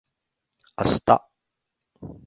[0.77, 1.29] あした